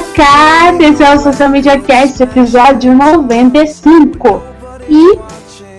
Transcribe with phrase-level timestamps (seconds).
[0.00, 4.42] Macacada, esse é o Social Media Cast, episódio 95.
[4.88, 5.18] E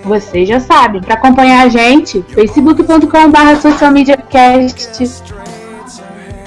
[0.03, 5.21] vocês já sabem, para acompanhar a gente, facebook.com.br socialmediacast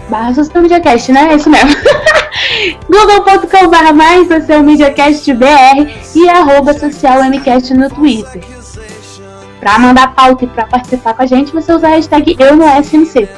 [0.08, 1.32] barra socialmediacast, né?
[1.32, 1.70] É isso mesmo.
[2.88, 8.44] google.com.br mais socialmediacastbr e arroba socialmcast no Twitter.
[9.58, 12.64] Pra mandar pauta e pra participar com a gente, você usa a hashtag eu no
[12.82, 13.28] SMC.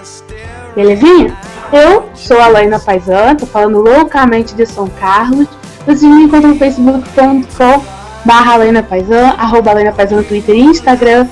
[0.75, 1.46] Belezinha?
[1.73, 5.49] Eu sou a Laina Paisan, tô falando loucamente de São Carlos.
[5.85, 7.85] Vocês me encontram no facebook.com
[8.25, 11.27] barra Laina Paisan, arroba Laina Paisan no Twitter e Instagram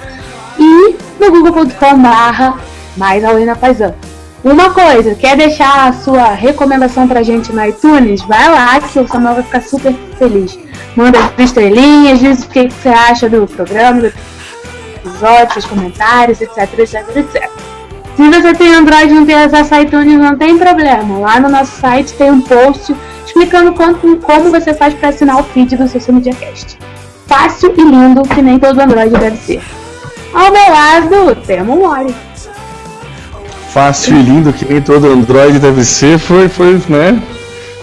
[0.58, 2.58] e no google.com barra
[2.96, 3.94] mais a Laina Paisan.
[4.42, 8.20] Uma coisa, quer deixar a sua recomendação pra gente no iTunes?
[8.22, 10.58] Vai lá que o Samuel vai ficar super feliz.
[10.94, 14.12] Manda as estrelinhas, diz o que você acha do programa, do
[14.96, 17.73] episódio, os comentários, etc, etc, etc.
[18.16, 21.18] Se você tem Android e não tem acesso a iTunes, não tem problema.
[21.18, 22.94] Lá no nosso site tem um post
[23.27, 26.78] explicando quanto- como você faz para assinar o feed do Social Media Cast.
[27.27, 29.61] Fácil e lindo, que nem todo Android deve ser.
[30.33, 32.14] Ao meu lado, temos Mori.
[33.72, 37.20] Fácil e lindo que nem todo Android deve ser, foi, foi, né?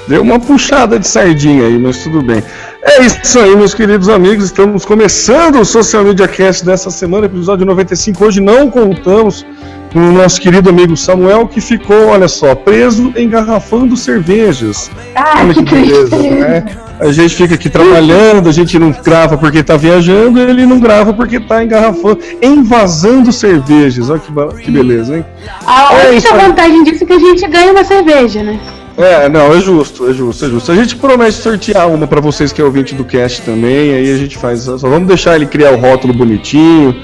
[0.08, 2.42] Deu uma puxada de sardinha aí, mas tudo bem.
[2.84, 4.46] É isso aí, meus queridos amigos.
[4.46, 8.26] Estamos começando o Social Media Cast dessa semana, episódio 95.
[8.26, 9.46] Hoje não contamos
[9.92, 14.90] com o nosso querido amigo Samuel, que ficou, olha só, preso engarrafando cervejas.
[15.16, 16.66] Ah, Olha que que beleza, né?
[17.00, 21.12] A gente fica aqui trabalhando, a gente não grava porque tá viajando, ele não grava
[21.12, 24.10] porque tá engarrafando, envasando cervejas.
[24.10, 25.26] Olha que, que beleza, hein?
[25.66, 28.60] A É única vantagem disso é que a gente ganha uma cerveja, né?
[28.98, 30.72] É, não, é justo, é justo, é justo.
[30.72, 34.18] A gente promete sortear uma pra vocês que é ouvinte do cast também, aí a
[34.18, 34.62] gente faz.
[34.64, 36.96] Só vamos deixar ele criar o rótulo bonitinho,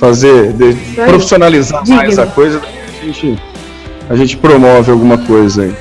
[0.00, 2.22] fazer, de- profissionalizar mais Digno.
[2.24, 3.38] a coisa, a gente,
[4.08, 5.74] a gente promove alguma coisa aí.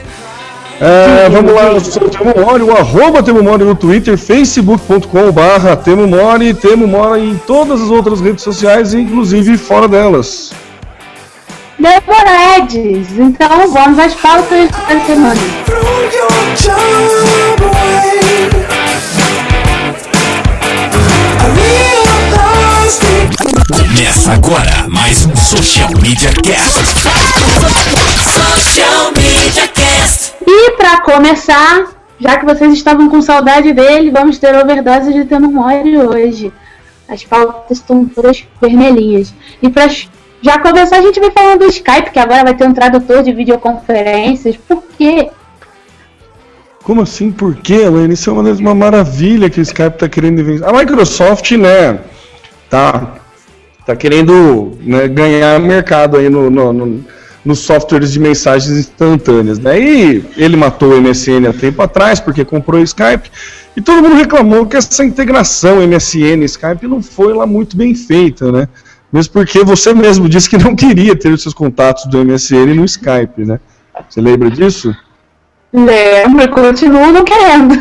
[0.81, 5.31] É, vamos lá, eu sou o Temo Mori, o arroba Temo Mori no Twitter, facebook.com
[5.31, 10.51] barra Temo Mori, Temo Mori em todas as outras redes sociais, inclusive fora delas.
[11.78, 13.07] Demoredes.
[13.18, 15.40] Então vamos às pautas da semana.
[23.72, 26.80] Começa agora mais um Social Media Cast.
[28.24, 30.34] Social Media Cast.
[30.47, 31.85] E pra começar,
[32.19, 36.52] já que vocês estavam com saudade dele, vamos ter overdose de Temo Mori hoje.
[37.07, 39.31] As pautas estão todas vermelhinhas.
[39.62, 39.88] E pra
[40.41, 43.31] já começar, a gente vai falando do Skype, que agora vai ter um tradutor de
[43.31, 44.57] videoconferências.
[44.57, 45.30] Por quê?
[46.84, 47.31] Como assim?
[47.31, 48.16] Por quê, Elaine?
[48.16, 50.74] Isso é uma, uma maravilha que o Skype tá querendo inventar.
[50.74, 52.00] A Microsoft, né,
[52.68, 53.19] tá,
[53.89, 57.05] tá querendo né, ganhar mercado aí no, no, no-
[57.44, 59.79] nos softwares de mensagens instantâneas, né?
[59.79, 63.31] E ele matou o MSN há tempo atrás porque comprou o Skype
[63.75, 67.95] e todo mundo reclamou que essa integração MSN e Skype não foi lá muito bem
[67.95, 68.68] feita, né?
[69.12, 72.85] Mesmo porque você mesmo disse que não queria ter os seus contatos do MSN no
[72.85, 73.59] Skype, né?
[74.07, 74.95] Você lembra disso?
[75.74, 77.74] Lembro, continuo não querendo.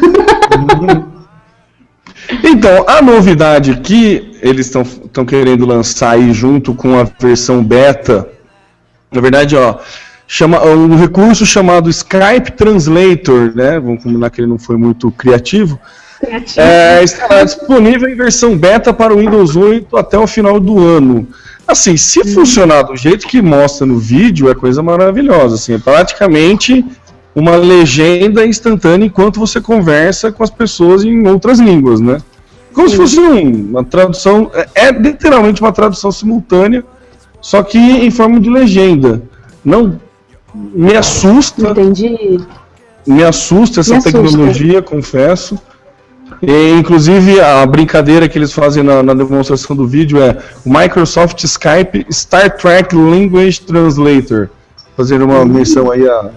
[2.44, 8.28] Então, a novidade que eles estão querendo lançar aí junto com a versão beta,
[9.10, 9.76] na verdade, ó,
[10.26, 13.80] chama um recurso chamado Skype Translator, né?
[13.80, 15.80] Vamos combinar que ele não foi muito criativo.
[16.56, 21.26] É, estará disponível em versão beta para o Windows 8 até o final do ano.
[21.66, 25.54] Assim, se funcionar do jeito que mostra no vídeo, é coisa maravilhosa.
[25.54, 26.84] Assim, é praticamente
[27.38, 32.18] uma legenda instantânea enquanto você conversa com as pessoas em outras línguas, né?
[32.72, 34.50] Como se fosse um- uma tradução.
[34.54, 36.84] É, é literalmente uma tradução simultânea,
[37.40, 39.22] só que em forma de legenda.
[39.64, 40.00] Não
[40.54, 42.38] me assusta, Entendi.
[43.06, 44.20] me assusta essa Me assusta.
[44.20, 45.58] tecnologia, confesso.
[46.42, 51.42] E, inclusive, a brincadeira que eles fazem na, na demonstração do vídeo é o Microsoft
[51.44, 54.48] Skype Star Trek Language Translator.
[54.96, 56.30] Fazendo uma missão aí a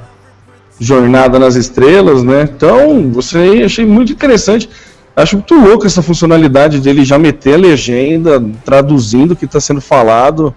[0.84, 2.50] Jornada nas Estrelas, né?
[2.56, 4.68] Então, você achei muito interessante.
[5.16, 9.80] Acho muito louco essa funcionalidade dele já meter a legenda, traduzindo o que está sendo
[9.80, 10.56] falado.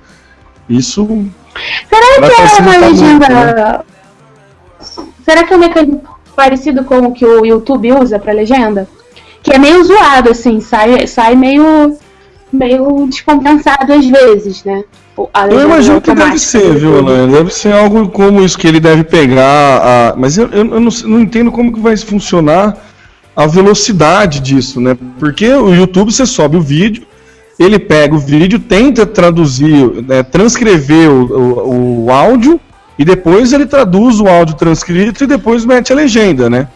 [0.66, 1.06] Isso
[1.90, 3.04] Será que é uma legenda.
[3.04, 3.80] muito, né?
[5.22, 6.02] Será que é um mecanismo
[6.34, 8.88] parecido com o que o YouTube usa pra legenda?
[9.42, 11.98] Que é meio zoado, assim, sai, sai meio,
[12.54, 14.82] meio descompensado às vezes, né?
[15.50, 16.98] Eu imagino que deve ser, do viu.
[16.98, 17.30] Alain?
[17.30, 19.80] Deve ser algo como isso que ele deve pegar.
[20.12, 22.76] a- Mas eu, eu- não, não entendo como que vai funcionar
[23.36, 24.96] a velocidade disso, né?
[25.20, 27.04] Porque o YouTube você sobe o vídeo,
[27.58, 32.60] ele pega o vídeo, tenta traduzir, né, transcrever o, o- o áudio
[32.98, 36.66] e depois ele traduz o áudio transcrito e depois mete a legenda, né?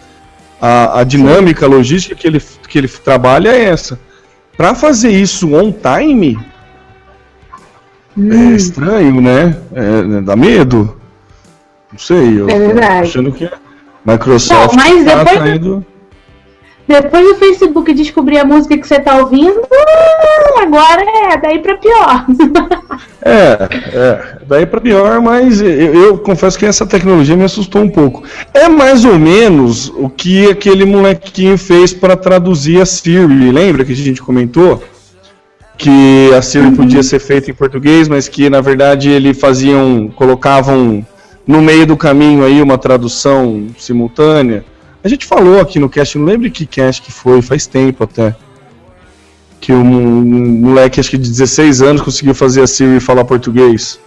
[0.61, 3.99] A, a dinâmica, a logística que ele, que ele trabalha é essa.
[4.59, 6.37] Para fazer isso on time,
[8.17, 8.51] Hum.
[8.53, 9.57] é estranho, né?
[9.73, 10.97] É, né, dá medo.
[11.93, 13.03] Não sei, eu É verdade.
[13.09, 13.49] achando que
[14.05, 15.83] Microsoft Não, mas tá depois-
[16.89, 21.77] Depois do Facebook descobrir a música que você tá ouvindo, hum, agora é daí pra
[21.77, 22.25] pior.
[23.21, 27.91] É, é, daí pra pior, mas eu, eu confesso que essa tecnologia me assustou um
[27.91, 28.23] pouco.
[28.55, 33.93] É mais ou menos o que aquele molequinho fez para traduzir a Siri, lembra que
[33.93, 34.83] a gente comentou?
[35.77, 41.05] Que a Siri podia ser feita em português, mas que na verdade ele faziam, colocavam
[41.47, 44.65] no meio do caminho aí uma tradução simultânea.
[45.03, 48.35] A gente falou aqui no cast, não lembro que cast que foi, faz tempo até.
[49.61, 53.99] Que um, um moleque, acho que de 16 anos, conseguiu fazer a Siri falar português.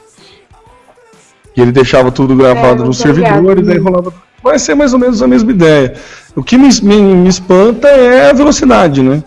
[1.55, 4.13] E ele deixava tudo gravado tô servidor e daí rolava.
[4.43, 5.93] Vai ser mais ou menos a mesma ideia.
[6.35, 9.23] O que me, me, me espanta é a velocidade, né?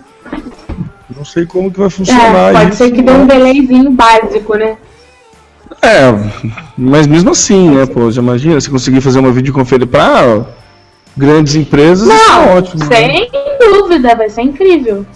[1.15, 2.79] Não sei como que vai funcionar É, pode isso.
[2.79, 4.77] ser que dê um delayzinho básico, né?
[5.83, 6.13] É,
[6.77, 10.47] mas mesmo assim, né, pô, já imagina, se conseguir fazer uma videoconferência pra
[11.17, 12.85] grandes empresas, é Não, ótimo.
[12.85, 12.97] né?
[12.97, 13.31] sem
[13.61, 15.07] dúvida, vai ser incrível.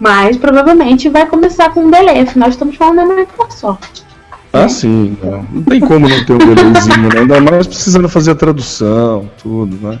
[0.00, 4.00] Mas provavelmente vai começar com um delay, afinal estamos falando da Microsoft.
[4.52, 7.20] Ah, sim, não, não tem como não ter um delayzinho, né?
[7.20, 9.98] Ainda mais precisando fazer a tradução, tudo, né?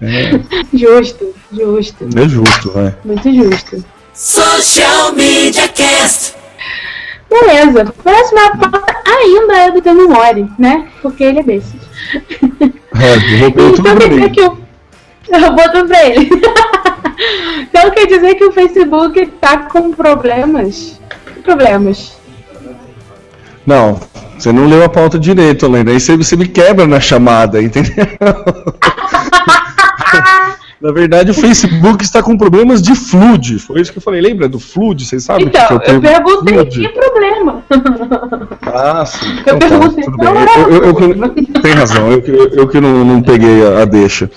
[0.74, 2.94] Justo, justo, É justo, né?
[3.04, 3.84] muito justo.
[4.12, 6.34] Social Media Cast.
[7.30, 10.88] Beleza, próxima pauta ainda é do Temo Mori, né?
[11.00, 11.74] Porque ele é desses.
[13.00, 14.28] É, tudo Então pra mim.
[14.30, 14.64] que o.
[15.32, 16.28] Eu boto pra ele.
[17.62, 21.00] então quer dizer que o Facebook tá com problemas.
[21.42, 22.16] Problemas.
[23.66, 23.98] Não,
[24.38, 25.84] você não leu a pauta direito, Além.
[25.88, 28.06] Aí você, você me quebra na chamada, entendeu?
[30.84, 33.58] Na verdade, o Facebook está com problemas de flood.
[33.58, 34.20] Foi isso que eu falei.
[34.20, 35.06] Lembra do flood?
[35.06, 37.64] Vocês sabem o que é Então, eu perguntei que problema.
[38.60, 39.34] Ah, sim.
[39.46, 41.24] Eu Então tá, perguntei era Eu, eu, eu
[41.64, 44.30] tem razão, eu, que- eu que não, não peguei a, a deixa.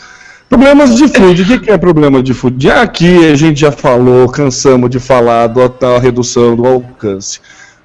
[0.50, 1.41] Problemas de food.
[1.41, 2.71] O que, que é problema de food?
[2.71, 7.39] Aqui a gente já falou, cansamos de falar do- da redução do alcance.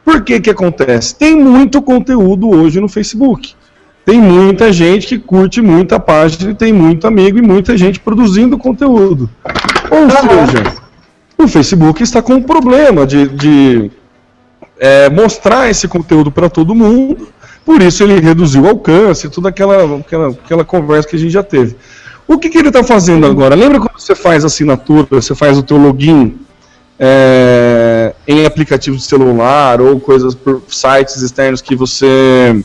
[0.04, 1.16] Por que que acontece?
[1.16, 3.54] Tem muito conteúdo hoje no Facebook.
[4.04, 8.56] Tem muita gente que curte muita página, e tem muito amigo e muita gente produzindo
[8.56, 9.28] conteúdo.
[9.90, 10.74] Ou seja,
[11.38, 13.90] o Facebook está com um problema de, de
[14.78, 17.28] é, mostrar esse conteúdo para todo mundo.
[17.64, 21.42] Por isso ele reduziu o alcance, toda aquela, aquela, aquela conversa que a gente já
[21.42, 21.76] teve.
[22.26, 23.54] O que, que ele está fazendo agora?
[23.54, 26.38] Lembra quando você faz assinatura, você faz o teu login
[26.98, 32.64] é, em aplicativos de celular ou coisas por sites externos que você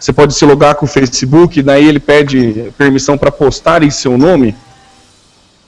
[0.00, 4.16] você pode se logar com o Facebook, daí ele pede permissão para postar em seu
[4.16, 4.54] nome?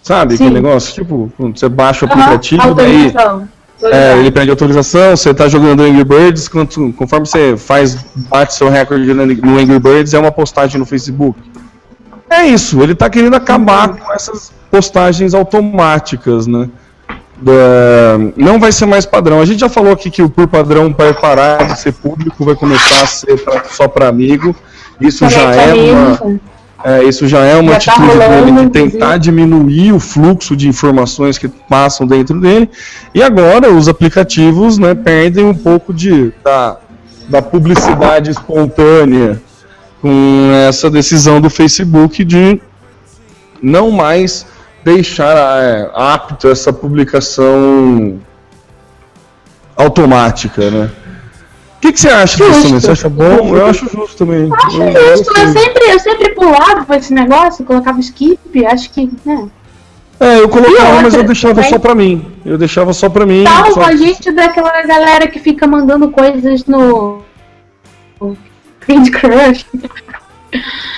[0.02, 0.44] Sabe Sim.
[0.44, 0.94] aquele negócio?
[0.94, 3.40] Tipo, quando você baixa o aplicativo, daí autorização.
[3.40, 8.54] Tô é, ele pede autorização, você tá jogando Angry Birds, quanto- conforme você faz, bate
[8.54, 9.22] seu recorde no
[9.58, 11.38] Angry Birds, é uma postagem no Facebook.
[12.30, 16.68] É isso, ele tá querendo acabar com essas postagens automáticas, né?
[17.40, 19.40] Da- não vai ser mais padrão.
[19.40, 22.54] A gente já falou aqui que o por padrão vai parar de ser público, vai
[22.54, 24.56] começar a ser pra- só para amigo.
[25.00, 26.40] Isso já é uma.
[26.84, 29.18] É, isso já é uma Já tá atitude rolando, dele de tentar inclusive.
[29.18, 32.68] diminuir o fluxo de informações que passam dentro dele.
[33.14, 36.76] E agora os aplicativos né, perdem um pouco de, da,
[37.28, 39.40] da publicidade espontânea
[40.02, 42.60] com essa decisão do Facebook de
[43.62, 44.46] não mais
[44.84, 48.20] deixar é, apto essa publicação
[49.76, 50.90] automática, né?
[51.76, 52.72] O que, que você acha disso, Justo.
[52.74, 52.80] né?
[52.80, 53.56] Você acha bom?
[53.56, 54.48] Eu acho justo também.
[54.52, 59.10] Acho Eu justo, eu sempre, eu sempre pulava pra esse negócio, colocava skip, acho que,
[59.24, 59.48] né.
[60.18, 62.32] É, eu colocava, outra, mas eu deixava também- só pra mim.
[62.44, 63.44] Eu deixava só pra mim.
[63.46, 67.20] Salva só- a gente daquela galera que fica mandando coisas no.
[68.18, 68.34] no
[68.80, 69.66] Candy Crush.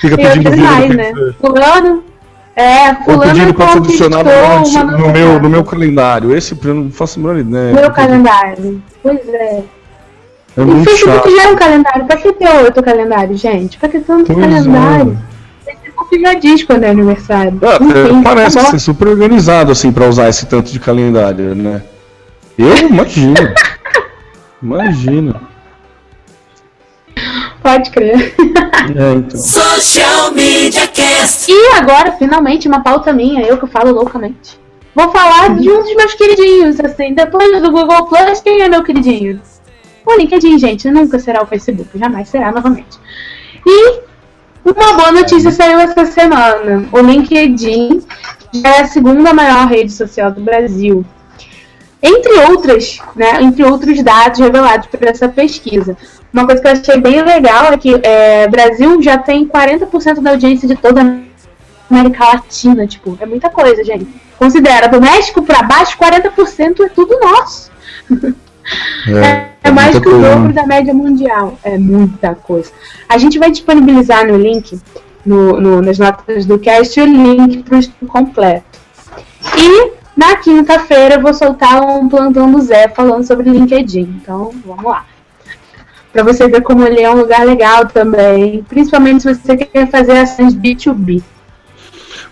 [0.01, 1.13] Fica Eu pedindo vídeo mais, né?
[1.41, 2.05] Fulano.
[2.55, 6.37] É, Eu fulano pedindo pra ser adicionado conquistou no, no meu, no meu calendário.
[6.37, 7.73] Esse eu não faço a menor ideia.
[7.75, 8.83] Meu calendário.
[9.03, 9.63] Pois é.
[10.59, 11.37] É o muito Facebook chato.
[11.37, 12.05] já é um calendário.
[12.07, 13.79] Pra que ter outro calendário, gente?
[13.79, 14.51] Pra que tanto Pois é.
[14.51, 15.13] calendário?
[15.63, 17.61] O Facebook já diz quando é aniversário.
[17.63, 20.73] Ah, Enfim, é, parece tá que você é super organizado assim pra usar esse tanto
[20.73, 21.83] de calendário, né?
[22.59, 23.35] Eu imagino.
[24.63, 25.41] imagino.
[27.63, 28.35] Pode crer.
[28.97, 29.39] É, então.
[29.41, 31.51] Social Media Cast.
[31.53, 34.59] E agora, finalmente, uma pauta minha, eu que falo loucamente.
[34.95, 38.83] Vou falar de um dos meus queridinhos, assim, depois do Google Plus, quem é meu
[38.83, 39.41] queridinho?
[40.09, 42.99] O LinkedIn, gente, nunca será o Facebook, jamais será novamente.
[43.67, 44.01] E
[44.65, 46.89] uma boa notícia saiu essa semana.
[46.91, 48.01] O LinkedIn
[48.55, 51.05] já é a segunda maior rede social do Brasil.
[52.03, 55.95] Entre outras, né, entre outros dados revelados por essa pesquisa.
[56.33, 60.31] Uma coisa que eu achei bem legal é que é, Brasil já tem 40% da
[60.31, 64.09] audiência de toda a América Latina, tipo, é muita coisa, gente.
[64.39, 67.71] Considera, do México pra baixo, 40% é tudo nosso.
[69.07, 70.53] É, é mais muita que o dobro né?
[70.53, 71.59] da média mundial.
[71.63, 72.71] É muita coisa.
[73.09, 74.79] A gente vai disponibilizar no link,
[75.25, 78.79] no, no- nas notas do cast, o link para o estudo completo.
[79.57, 84.21] E na quinta-feira eu vou soltar um plantão do Zé falando sobre LinkedIn.
[84.23, 85.05] Então, vamos lá.
[86.13, 88.65] Pra você ver como ele é um lugar legal também.
[88.69, 91.23] Principalmente se você quer fazer ações B2B.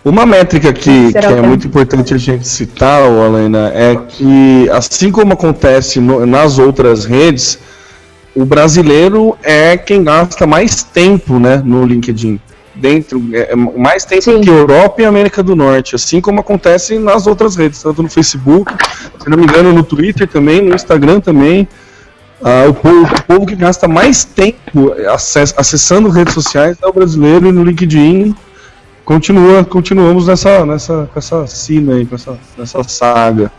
[0.06, 5.32] Uma métrica que, que é muito importante a gente citar, Alena, é que, assim como
[5.32, 7.58] acontece no- nas outras redes,
[8.32, 12.38] o brasileiro é quem gasta mais tempo né, no LinkedIn.
[12.72, 14.42] Dentro, é, é mais tempo Sim.
[14.42, 18.72] que Europa e América do Norte, assim como acontece nas outras redes, tanto no Facebook,
[19.20, 21.66] se não me engano, no Twitter também, no Instagram também.
[22.40, 26.92] Ah, o, povo, o povo que gasta mais tempo acess- acessando redes sociais é o
[26.92, 28.36] brasileiro e no LinkedIn
[29.06, 33.50] continua, continuamos nessa, nessa, com essa sina aí, com essa, nessa saga.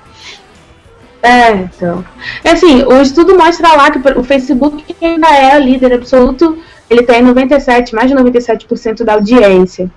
[1.24, 2.06] É, então.
[2.44, 6.58] É Assim, o estudo mostra lá que o Facebook ainda é o líder absoluto,
[6.89, 9.89] ele tem 97, mais de 97% da audiência.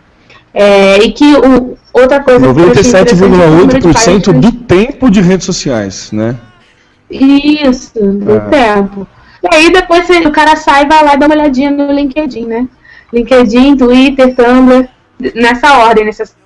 [0.55, 3.93] É, e que o, outra coisa que eu achei interessante é o número de 97,8%
[3.93, 6.37] páginas- do tempo de redes sociais, né?
[7.11, 8.41] Isso, do É.
[8.41, 9.07] tempo.
[9.43, 12.47] E aí depois o cara sai e vai lá e dá uma olhadinha no LinkedIn,
[12.47, 12.69] né?
[13.13, 14.89] LinkedIn, Twitter, Tumblr,
[15.35, 16.41] nessa ordem, necessariamente.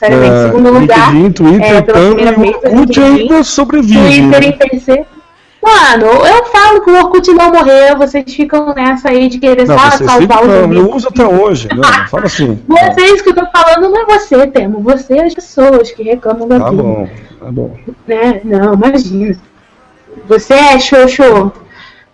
[0.00, 3.98] É, Segundo lugar, LinkedIn, Twitter, é, pela Tumblr primeira o vez, Orkut ainda sobrevive.
[4.00, 4.52] Twitter em né?
[4.70, 5.06] terceiro.
[5.62, 9.78] Mano, eu falo que o Orkut não morreu, vocês ficam nessa aí de querer Não,
[9.78, 10.84] só salvar os não, amigos.
[10.88, 12.06] eu uso até hoje, né?
[12.10, 12.60] Fala assim.
[12.66, 14.80] Vocês que eu tô falando não é você, Temo.
[14.80, 16.82] Você é as pessoas que reclamam da Tá vida.
[16.82, 17.76] bom, tá bom.
[18.08, 18.40] Né?
[18.42, 19.36] Não, imagina.
[20.26, 21.52] Você é xoxô.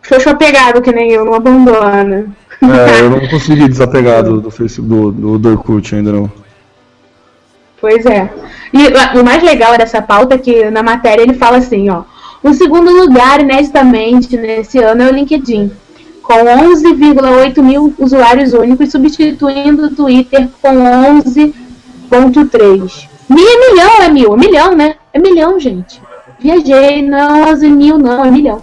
[0.02, 2.26] Xoxô pegado que nem eu, não abandona.
[2.62, 6.31] É, eu não consegui desapegar do, do Facebook, do, do, do Orkut ainda não.
[7.81, 8.29] Pois é.
[8.73, 8.88] E
[9.19, 12.03] o mais legal dessa pauta é que na matéria ele fala assim, ó.
[12.43, 15.71] O segundo lugar, ineditamente, nesse ano é o LinkedIn,
[16.23, 20.69] com 11,8 mil usuários únicos, substituindo o Twitter com
[21.21, 23.09] 11,3.
[23.29, 24.95] Mil é milhão, é mil, é milhão, né?
[25.12, 26.00] É milhão, gente.
[26.38, 28.62] Viajei, não, 11 mil, não, é milhão.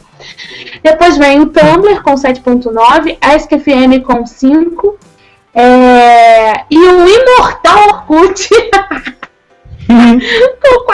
[0.83, 4.97] Depois vem o Tumblr com 7.9, a SKFM com 5,
[5.53, 8.49] é, e o imortal Orkut
[9.87, 10.85] com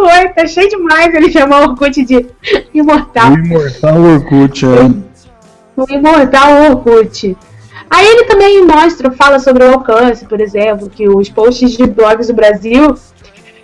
[0.00, 2.26] 4.8, é cheio demais ele chamar o Orkut de
[2.74, 3.32] imortal.
[3.32, 5.12] O imortal Orkut, é.
[5.76, 7.36] O imortal Orkut.
[7.88, 12.26] Aí ele também mostra, fala sobre o alcance, por exemplo, que os posts de blogs
[12.26, 12.94] do Brasil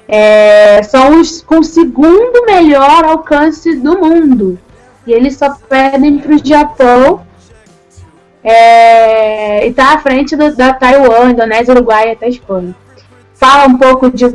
[0.06, 4.58] é, são os com o segundo melhor alcance do mundo.
[5.08, 7.22] E eles só perdem para o Japão
[8.44, 12.76] é, e tá à frente do- da Taiwan, Indonésia, Uruguai e até Espanha.
[13.32, 14.26] Fala um pouco de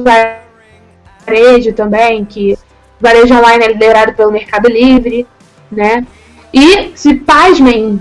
[1.28, 2.58] varejo também, que
[3.00, 5.28] varejo online é liderado pelo Mercado Livre,
[5.72, 6.08] né?
[6.52, 8.00] E se pasmem,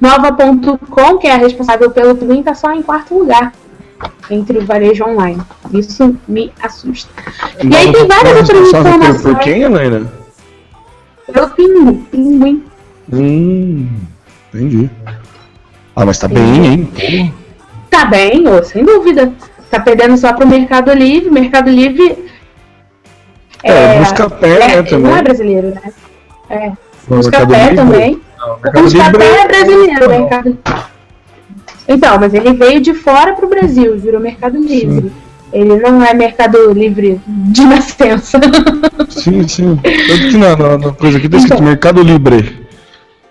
[0.00, 3.52] Nova.com, que é responsável pelo Twin, tá só em quarto lugar
[4.28, 5.40] entre o varejo online.
[5.72, 7.10] Isso me assusta.
[7.62, 9.22] E aí tem várias outras informações.
[9.22, 10.17] Por quem, Helena?
[11.32, 12.64] Pelo Pingo, Pinguim.
[13.12, 13.88] Hum,
[14.52, 14.90] entendi.
[15.94, 16.88] Ah, mas tá bem, hein?
[16.94, 17.38] Pô.
[17.90, 19.32] Tá bem, ô, sem dúvida.
[19.70, 21.30] Tá perdendo só pro Mercado Livre.
[21.30, 22.26] Mercado Livre.
[23.62, 25.00] É, Buscapé, né, também.
[25.10, 25.92] Não é brasileiro, né?
[26.48, 26.72] É.
[27.08, 27.76] No Buscapé Mercado Livre.
[27.76, 28.20] também.
[28.38, 30.58] Não, O Mercado Buscapé Livre- é brasileiro, Mercado
[31.88, 35.10] Então, mas ele veio de fora pro Brasil, virou Mercado Livre.
[35.52, 38.38] Ele não é Mercado Livre de nascença.
[39.08, 39.76] Sim, sim.
[39.76, 41.66] Tanto que na, na- na coisa aqui tá escrito Então.
[41.66, 42.66] Mercado Livre.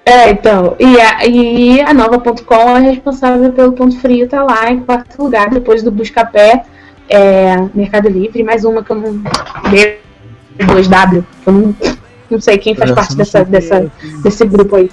[0.06, 0.76] É, então.
[0.80, 5.50] E a, e a nova.com é responsável pelo ponto frio, tá lá em quarto lugar,
[5.50, 6.64] depois do Buscapé,
[7.10, 9.22] é, Mercado Livre, mais uma que eu não.
[10.60, 11.76] B2W, que eu não,
[12.32, 13.92] não sei quem faz Essa parte dessa, dessa,
[14.24, 14.90] desse grupo aí.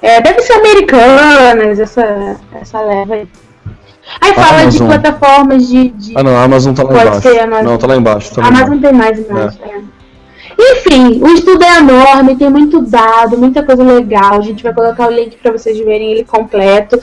[0.00, 3.28] É, deve ser americanas, essa, essa leva aí.
[4.20, 4.88] Aí fala de Amazon.
[4.88, 5.88] plataformas de.
[5.90, 7.20] de Ah não, a Amazon tá lá Pode embaixo.
[7.28, 7.64] ser Amazon.
[7.64, 8.34] Não, tá lá embaixo.
[8.34, 8.82] Tá a Amazon embaixo.
[8.82, 9.60] tem mais imagem.
[9.64, 10.02] é.
[10.58, 14.34] Enfim, o estudo é enorme, tem muito dado, muita coisa legal.
[14.34, 17.00] A gente vai colocar o link para vocês verem ele completo.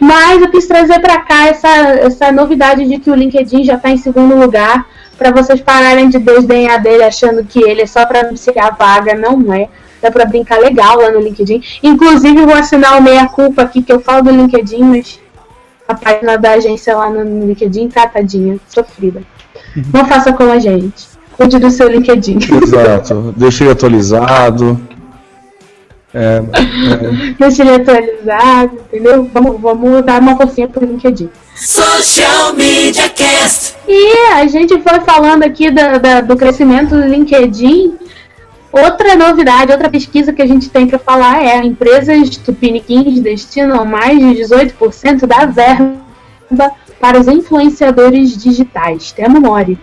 [0.00, 3.90] Mas eu quis trazer para cá essa, essa novidade de que o LinkedIn já está
[3.90, 4.86] em segundo lugar,
[5.16, 9.14] para vocês pararem de desdenhar dele achando que ele é só para anunciar a vaga.
[9.14, 9.68] Não é.
[10.02, 11.62] Dá para brincar legal lá no LinkedIn.
[11.82, 15.20] Inclusive, vou assinar o meia-culpa aqui, que eu falo do LinkedIn, mas
[15.88, 19.22] a página da agência lá no LinkedIn tá tadinha, sofrida.
[19.92, 21.08] Não faça como a gente.
[21.36, 22.38] Cuide do seu LinkedIn.
[22.62, 23.32] Exato.
[23.36, 24.78] Deixa ele atualizado.
[26.12, 26.40] É,
[27.38, 29.28] Deixa ele atualizado, entendeu?
[29.32, 31.28] Vamos, vamos dar uma forcinha pro LinkedIn.
[31.54, 33.74] Social Media Cast.
[33.86, 37.94] E a gente foi falando aqui da- da- do crescimento do LinkedIn.
[38.70, 44.18] Outra novidade, outra pesquisa que a gente tem para falar é empresas tupiniquins destinam mais
[44.18, 49.12] de 18% da verba para os influenciadores digitais.
[49.12, 49.78] Temo Mori.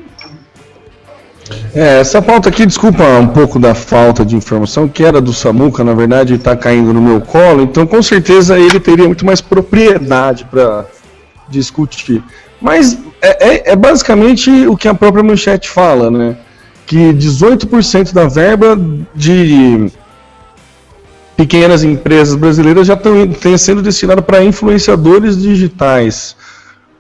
[1.75, 5.84] É, essa pauta aqui, desculpa um pouco da falta de informação, que era do Samuca,
[5.84, 10.46] na verdade está caindo no meu colo, então com certeza ele teria muito mais propriedade
[10.46, 10.86] para
[11.48, 12.24] discutir.
[12.60, 16.36] Mas é, é- é basicamente o que a própria manchete fala, né?
[16.86, 18.80] Que 18% da verba
[19.15, 19.92] de
[21.36, 26.36] pequenas empresas brasileiras já estão sendo destinada para influenciadores digitais.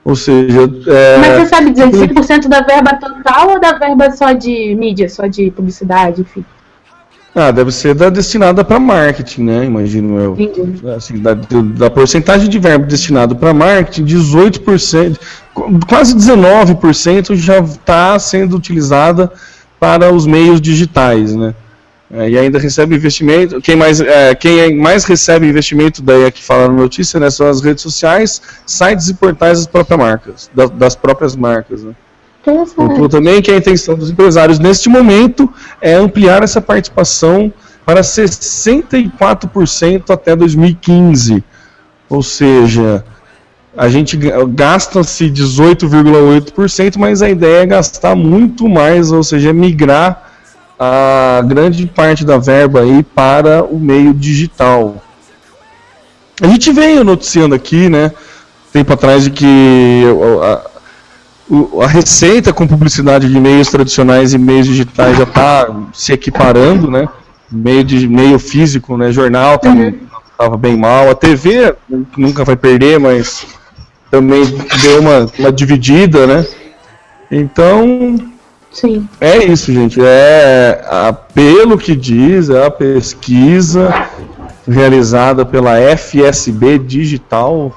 [0.03, 4.33] Ou seja, é, Mas você sabe dizer 5% da verba total ou da verba só
[4.33, 6.45] de mídia, só de publicidade, enfim?
[7.33, 9.65] Ah, deve ser da destinada para marketing, né?
[9.65, 10.35] Imagino eu.
[10.39, 10.87] Entendi.
[10.89, 15.17] Assim, da, da porcentagem de verbo destinado para marketing, 18%,
[15.53, 19.31] qu- quase 19% já está sendo utilizada
[19.85, 21.53] para os meios digitais, né?
[22.11, 23.61] É, e ainda recebe investimento.
[23.61, 27.29] Quem mais, é, quem é- mais recebe investimento, daí é que fala na notícia, né,
[27.29, 31.83] são as redes sociais, sites e portais das próprias marcas, da- das próprias marcas.
[31.83, 31.93] Né?
[32.43, 33.11] Pontua Interessante.
[33.11, 35.47] também que a intenção dos empresários neste momento
[35.79, 37.53] é ampliar essa participação
[37.85, 41.43] para 64% até 2015.
[42.09, 43.05] Ou seja,
[43.77, 50.31] a gente ga- gasta-se 18,8%, mas a ideia é gastar muito mais, ou seja, migrar
[50.79, 54.95] a grande parte da verba aí para o meio digital.
[56.41, 58.11] A gente veio noticiando aqui, né,
[58.73, 60.03] tempo atrás, de que
[60.43, 60.61] a,
[61.49, 66.89] o- a receita com publicidade de meios tradicionais e meios digitais já está se equiparando,
[66.91, 67.07] né?
[67.51, 69.11] Meio de meio físico, né?
[69.11, 69.59] Jornal
[70.31, 71.73] estava bem mal, a TV
[72.17, 73.45] nunca vai perder, mas
[74.15, 74.45] também
[74.81, 76.45] deu uma, uma dividida, né?
[77.29, 78.15] Então
[78.71, 79.07] Sim.
[79.19, 79.99] é isso, gente.
[80.01, 84.07] É a- pelo que diz é a pesquisa
[84.65, 87.75] realizada pela FSB Digital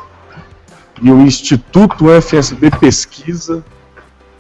[1.03, 3.65] e o Instituto FSB Pesquisa,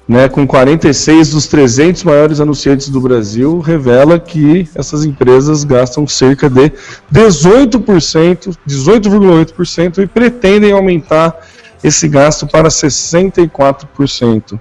[0.08, 6.48] né, com 46 dos 300 maiores anunciantes do Brasil, revela que essas empresas gastam cerca
[6.48, 6.72] de
[7.12, 11.36] 18%, 18,8% e pretendem aumentar
[11.82, 14.58] esse gasto para 64%.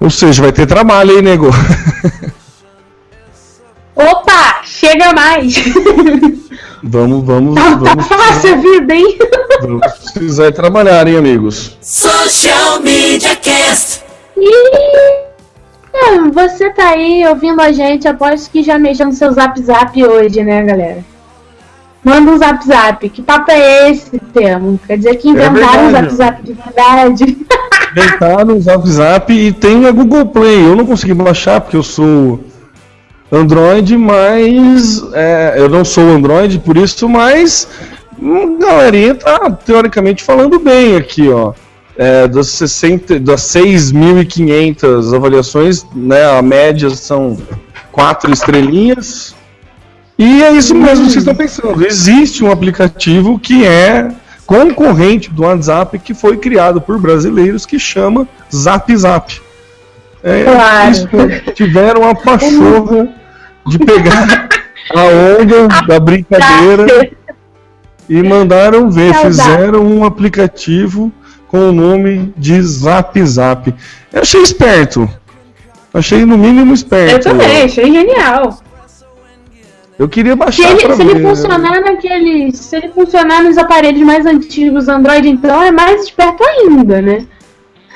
[0.00, 1.48] Ou seja, vai ter trabalho aí, nego.
[3.94, 4.62] Opa!
[4.64, 5.54] Chega mais!
[6.80, 9.18] Vamos, vamos, Tá, tá vamos, fácil a vida, hein?
[9.60, 9.80] vamos
[10.14, 11.76] precisar trabalhar, hein, amigos.
[11.80, 14.04] Social Media Cast.
[14.36, 15.28] E
[16.32, 20.44] você tá aí ouvindo a gente, aposto que já mexeu no seu zap zap hoje,
[20.44, 21.04] né, galera?
[22.08, 23.08] Manda um zap zap.
[23.08, 24.80] Que papo é esse, Temo?
[24.86, 26.16] Quer dizer que inventaram o zap verdade.
[26.16, 27.38] zap de verdade?
[27.94, 30.66] Deitar no Zap Zap e tem a Google Play.
[30.66, 32.40] Eu não consegui baixar porque eu sou
[33.32, 37.66] Android, mas é, eu não sou Android por isso, mas
[38.20, 41.52] hum, galerinha tá teoricamente falando bem aqui, ó.
[41.96, 47.36] É, das, 60, das 6.500 avaliações, né, a média são
[47.90, 49.34] quatro estrelinhas.
[50.18, 51.86] E é isso mesmo que vocês estão pensando.
[51.86, 54.08] Existe um aplicativo que é
[54.44, 59.40] concorrente do WhatsApp que foi criado por brasileiros que chama Zap Zap.
[60.24, 61.52] É, Claro.
[61.54, 63.08] tiveram a pachorra
[63.66, 64.48] de pegar
[64.96, 67.10] a onda da brincadeira
[68.08, 69.36] e mandaram ver, Saudade.
[69.36, 71.12] fizeram um aplicativo
[71.46, 73.72] com o nome de Zap Zap.
[74.12, 75.08] Eu achei esperto.
[75.94, 77.22] Achei no mínimo Eu esperto.
[77.28, 78.58] também, achei genial.
[79.98, 81.20] Eu queria Se baixar ele, se ele ver.
[81.22, 81.28] né?
[81.30, 82.56] funcionar naqueles.
[82.58, 87.26] Se ele funcionar nos aparelhos mais antigos Android, então é mais esperto ainda, né?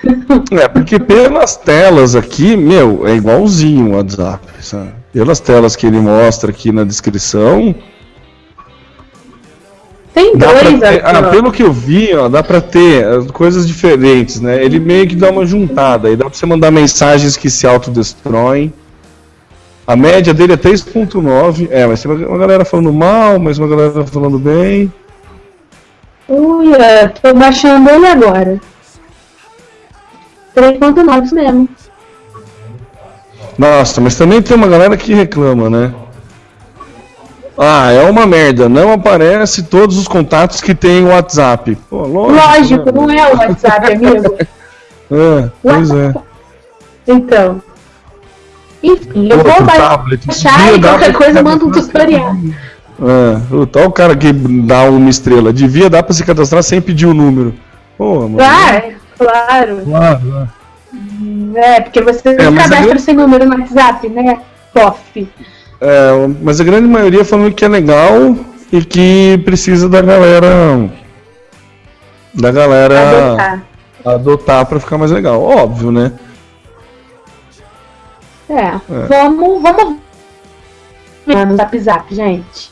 [0.50, 4.90] É, porque pelas telas aqui, meu, é igualzinho o WhatsApp, sabe?
[5.12, 7.72] Pelas telas que ele mostra aqui na descrição,
[10.12, 11.00] Tem dois ter, aqui.
[11.04, 14.62] ah, pelo que eu vi, ó, dá pra ter eh, coisas diferentes, né?
[14.64, 18.72] Ele meio que dá uma juntada, aí dá pra você mandar mensagens que se autodestroem.
[19.86, 24.06] A média dele é 3.9, é, mas tem uma galera falando mal, mas uma galera
[24.06, 24.92] falando bem.
[26.28, 28.60] Uia, tô baixando ele agora.
[30.56, 31.68] 3.9 isso mesmo.
[33.58, 35.92] Nossa, mas também tem uma galera que reclama, né?
[37.58, 41.76] Ah, é uma merda, não aparece todos os contatos que tem o WhatsApp.
[41.90, 42.92] Pô, lógico, Lógico, né?
[42.92, 44.36] não é o WhatsApp, amigo.
[45.14, 46.14] É, pois é.
[47.06, 47.60] Então.
[48.82, 52.36] Enfim, eu vou baixar e qualquer coisa manda um tutorial.
[53.00, 57.06] É, o tal cara que dá uma estrela, devia dar pra se cadastrar sem pedir
[57.06, 57.54] o número.
[57.96, 58.38] Pô, mano.
[58.40, 58.82] Ah,
[59.18, 59.82] claro.
[59.84, 60.48] Claro,
[61.54, 64.38] É, porque você É, cadastra sem número no WhatsApp, né?
[64.72, 65.28] Pof.
[65.80, 66.10] É,
[66.42, 68.36] mas a grande maioria falando que é legal
[68.72, 70.90] e que precisa da galera.
[72.34, 73.62] Da galera Adotar.
[74.04, 75.42] adotar pra ficar mais legal.
[75.42, 76.12] Óbvio, né?
[78.52, 78.78] É.
[79.08, 79.96] Vamos, vamos
[81.26, 82.70] ver no Zap Zap, gente.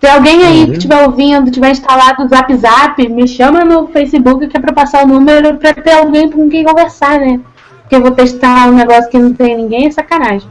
[0.00, 0.66] Se alguém aí Uhum.
[0.66, 4.72] que estiver ouvindo, tiver instalado o Zap Zap, me chama no Facebook que é pra
[4.72, 7.40] passar o número pra ter alguém com quem conversar, né?
[7.82, 10.48] Porque eu vou testar um negócio que não tem ninguém, é sacanagem.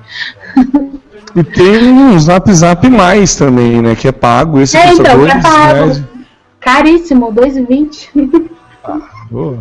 [1.36, 3.94] E tem um Zap Zap mais também, né?
[3.96, 4.60] Que é pago.
[4.62, 5.74] Esse É, então, é pago.
[5.74, 6.04] reais.
[6.62, 8.10] Caríssimo, 2,20.
[9.30, 9.58] Pô,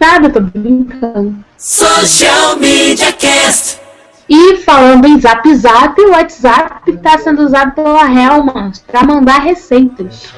[0.00, 1.36] Nada, tô brincando.
[1.56, 3.80] Social Media Cast.
[4.28, 10.32] E falando em Zap Zap, o WhatsApp está sendo usado pela Hellmann's para mandar receitas.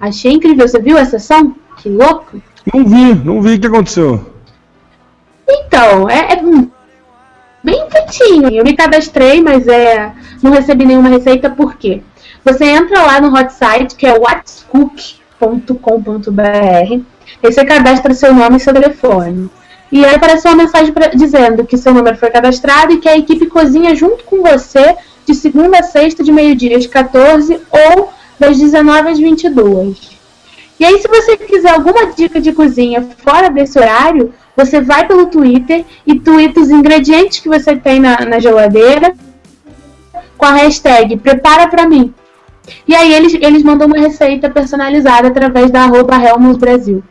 [0.00, 0.66] Achei incrível.
[0.66, 1.54] Você viu essa ação?
[1.76, 2.40] Que louco.
[2.72, 4.32] Não vi, não vi o que aconteceu.
[5.46, 6.42] Então, é, é
[7.62, 8.50] bem quietinho.
[8.50, 12.02] Eu me cadastrei, mas é, não recebi nenhuma receita, por quê?
[12.44, 17.04] Você entra lá no hot site, que é whatscook.com.br,
[17.42, 19.50] e você cadastra seu nome e seu telefone.
[19.92, 23.16] E aí aparece uma mensagem pra- dizendo que seu número foi cadastrado e que a
[23.16, 28.58] equipe cozinha junto com você de segunda a sexta, de meio-dia às 14 ou das
[28.58, 30.18] 19 às 22.
[30.78, 35.26] E aí, se você quiser alguma dica de cozinha fora desse horário, você vai pelo
[35.26, 39.14] Twitter e twitta os ingredientes que você tem na, na geladeira
[40.38, 42.14] com a hashtag Prepara Mim.
[42.88, 47.02] E aí eles, eles mandam uma receita personalizada através da arroba Helmut Brasil.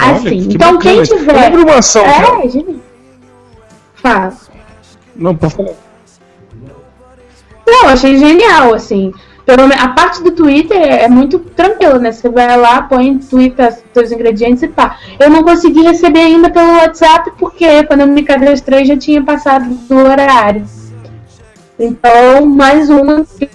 [0.00, 1.34] Assim, que então quem tiver...
[1.34, 2.04] Eu lembro uma ação.
[2.04, 2.80] É, gente.
[3.94, 4.32] Fala.
[5.14, 5.72] Não, pode falar.
[7.66, 9.12] Não, achei genial, assim.
[9.44, 12.12] Pelo a parte do Twitter é muito tranquila, né?
[12.12, 14.96] Você vai lá, põe, twitta seus ingredientes e pá.
[15.18, 19.68] Eu não consegui receber ainda pelo WhatsApp, porque quando eu me cadastrei já tinha passado
[19.68, 20.64] do horário.
[21.78, 23.50] Então, mais uma que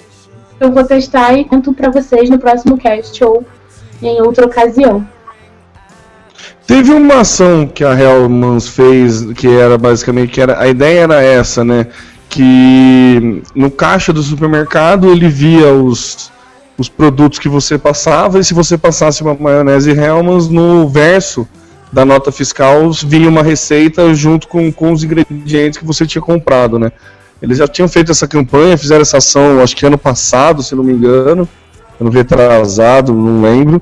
[0.60, 3.45] eu vou testar e conto pra vocês no próximo cast ou
[4.01, 5.08] em outra ocasião.
[6.67, 11.21] Teve uma ação que a Hellmans fez, que era basicamente, que era, a ideia era
[11.21, 11.88] essa, né?
[12.28, 16.32] Que no caixa do supermercado ele via os,
[16.78, 21.47] os produtos que você passava, e se você passasse uma maionese Hellmans, no verso
[21.93, 26.80] da nota fiscal vinha uma receita junto com, com os ingredientes que você tinha comprado,
[26.80, 26.91] né?
[27.41, 30.84] Eles já tinham feito essa campanha, fizeram essa ação, acho que ano passado, se não
[30.84, 31.47] me engano,
[32.01, 33.82] ano retrasado, não lembro.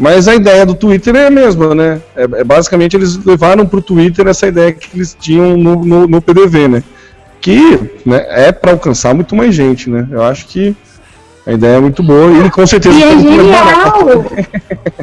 [0.00, 2.00] Mas a ideia do Twitter é a mesma, né?
[2.16, 6.08] É, é basicamente eles levaram para o Twitter essa ideia que eles tinham no, no,
[6.08, 6.82] no PDV, né?
[7.38, 10.08] Que né, é para alcançar muito mais gente, né?
[10.10, 10.74] Eu acho que
[11.46, 14.24] a ideia é muito boa e com certeza E é genial!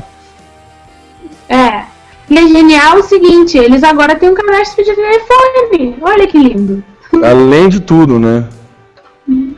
[1.47, 1.83] é.
[2.27, 5.95] E é genial o seguinte, eles agora têm um cadastro de telefone.
[6.01, 6.83] Olha que lindo.
[7.23, 8.45] Além de tudo, né?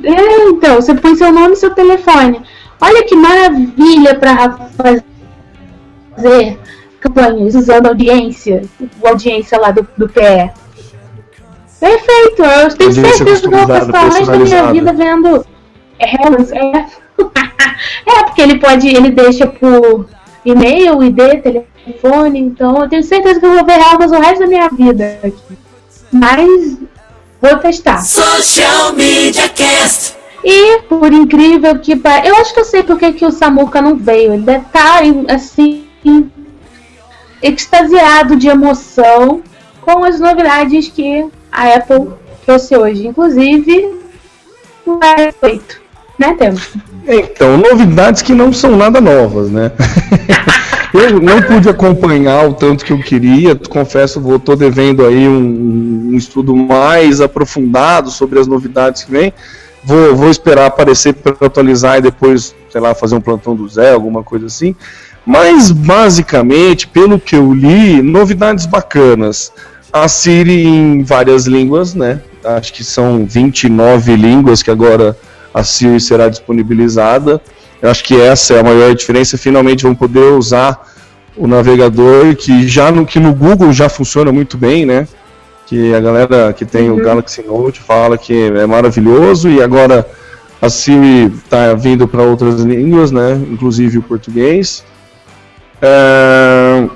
[0.03, 2.41] É, então, você põe seu nome e seu telefone.
[2.81, 5.08] Olha que maravilha para fazer
[6.99, 8.61] campanhas usando audiência,
[9.03, 10.51] a audiência lá do, do PE.
[11.79, 15.45] Perfeito, eu tenho Audiência certeza que eu vou passar o resto da minha vida vendo.
[15.97, 16.85] É, é.
[18.19, 20.07] é, porque ele pode, ele deixa por
[20.43, 24.47] e-mail, ID, telefone, então eu tenho certeza que eu vou ver Helgas o resto da
[24.47, 25.57] minha vida aqui.
[26.11, 26.77] Mas
[27.41, 28.01] vou testar.
[28.01, 30.17] Social Media Cast.
[30.43, 33.95] E, por incrível que pareça, eu acho que eu sei porque que o Samuka não
[33.95, 34.33] veio.
[34.33, 35.78] Ele deve estar, assim,
[37.41, 39.41] extasiado de emoção
[39.81, 42.09] com as novidades que a Apple
[42.45, 43.07] trouxe hoje.
[43.07, 43.99] Inclusive,
[44.85, 44.99] o
[45.39, 45.81] feito,
[46.17, 46.69] né, Temos?
[47.07, 49.71] Então, novidades que não são nada novas, né?
[50.93, 56.11] eu não pude acompanhar o tanto que eu queria, confesso, vou tô devendo aí um,
[56.11, 59.33] um estudo mais aprofundado sobre as novidades que vem.
[59.83, 63.91] Vou, vou esperar aparecer para atualizar e depois, sei lá, fazer um plantão do Zé,
[63.91, 64.75] alguma coisa assim.
[65.29, 69.53] Mas, basicamente, pelo que eu li, novidades bacanas.
[69.93, 72.19] A Siri em várias línguas, né?
[72.43, 75.15] Acho que são 29 línguas que agora
[75.53, 77.39] a Siri será disponibilizada.
[77.79, 79.37] Eu acho que essa é a maior diferença.
[79.37, 80.83] Finalmente vão poder usar
[81.37, 85.07] o navegador que já no, que no Google já funciona muito bem, né?
[85.67, 86.97] Que a galera que tem uhum.
[86.97, 90.09] o Galaxy Note fala que é maravilhoso e agora
[90.59, 93.39] a Siri está vindo para outras línguas, né?
[93.51, 94.83] Inclusive o português.
[95.81, 96.89] É...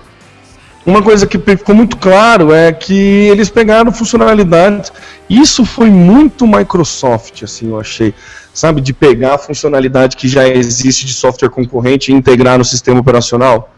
[0.86, 4.92] Uma coisa que ficou muito claro é que eles pegaram funcionalidades.
[5.30, 8.14] Isso foi muito Microsoft, assim, eu achei.
[8.54, 13.00] Sabe, de pegar a funcionalidade que já existe de software concorrente e integrar no sistema
[13.00, 13.74] operacional.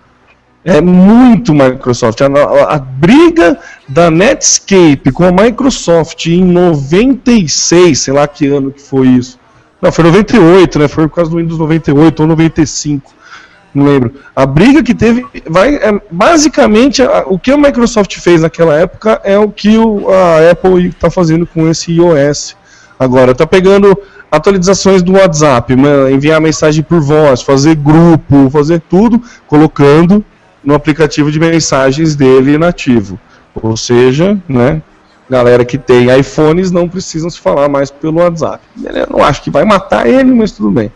[0.65, 2.19] É muito Microsoft.
[2.21, 8.71] A, a, a, briga da Netscape com a Microsoft em 96, sei lá que ano
[8.71, 9.39] que foi isso.
[9.79, 10.87] Não, foi 98, né?
[10.87, 13.14] Foi por causa do Windows 98 ou 95
[13.75, 14.13] não lembro.
[14.33, 19.21] A briga que teve vai é, basicamente a, o que a Microsoft fez naquela época
[19.23, 22.55] é o que o, a Apple está fazendo com esse iOS.
[22.97, 23.97] Agora está pegando
[24.31, 25.73] atualizações do WhatsApp,
[26.11, 30.23] enviar mensagem por voz, fazer grupo, fazer tudo, colocando
[30.63, 33.19] no aplicativo de mensagens dele nativo.
[33.53, 34.81] Ou seja, né,
[35.29, 38.63] galera que tem iPhones não precisam se falar mais pelo WhatsApp.
[38.81, 40.89] Eu não acho que vai matar ele, mas tudo bem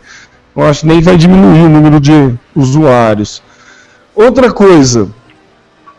[0.56, 3.42] eu acho que nem vai diminuir o número de usuários.
[4.14, 5.08] Outra coisa,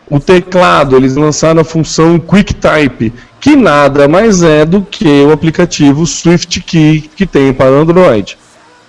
[0.08, 6.06] o teclado, eles lançaram a função QuickType, que nada mais é do que o aplicativo
[6.06, 8.38] SwiftKey que tem para Android,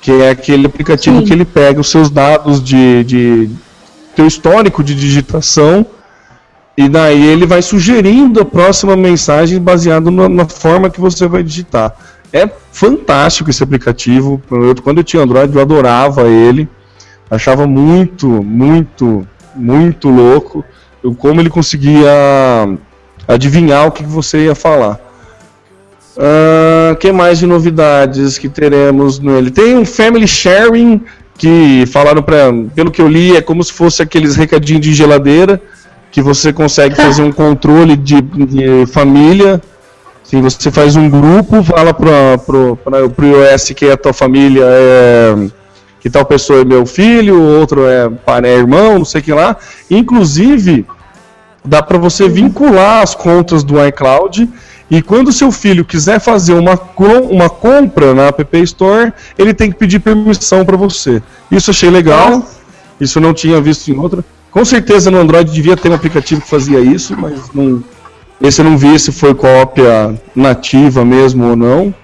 [0.01, 1.25] que é aquele aplicativo Sim.
[1.25, 3.49] que ele pega os seus dados de, de
[4.15, 5.85] teu histórico de digitação
[6.75, 11.43] e daí ele vai sugerindo a próxima mensagem baseado na, na forma que você vai
[11.43, 11.95] digitar.
[12.33, 14.41] É fantástico esse aplicativo.
[14.49, 16.67] Eu, quando eu tinha Android, eu adorava ele.
[17.29, 20.65] Achava muito, muito, muito louco
[21.19, 22.09] como ele conseguia
[23.27, 24.99] adivinhar o que você ia falar.
[26.15, 29.51] O uh, que mais de novidades que teremos nele?
[29.51, 31.01] Tem um Family Sharing
[31.37, 35.59] que falaram para, pelo que eu li, é como se fosse aqueles recadinhos de geladeira
[36.11, 39.59] que você consegue fazer um controle de, de família
[40.33, 45.35] Sim, você faz um grupo, fala para o iOS que é a tua família é
[45.99, 48.09] que tal pessoa é meu filho, outro é,
[48.43, 49.55] é irmão, não sei o que lá.
[49.91, 50.87] Inclusive,
[51.63, 54.49] dá para você vincular as contas do iCloud
[54.89, 56.79] e quando seu filho quiser fazer uma,
[57.29, 61.21] uma compra na App Store, ele tem que pedir permissão para você.
[61.51, 62.43] Isso achei legal.
[62.99, 64.25] Isso eu não tinha visto em outra.
[64.49, 67.83] Com certeza no Android devia ter um aplicativo que fazia isso, mas não,
[68.43, 71.95] esse eu não vi se foi cópia nativa mesmo ou não,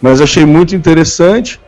[0.00, 1.60] mas achei muito interessante.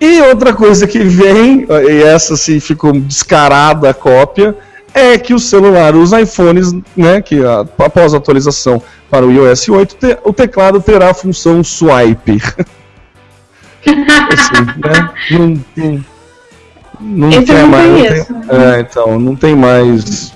[0.00, 4.56] E outra coisa que vem, e essa sim ficou descarada a cópia,
[4.94, 9.96] é que o celular, os iPhones, né, que após a atualização para o iOS 8,
[9.96, 12.40] te, o teclado terá a função swipe.
[14.32, 15.10] assim, né?
[15.30, 16.04] Não, não,
[17.00, 18.28] não Esse tem mais.
[18.28, 20.32] Não tem, é, então, não tem mais.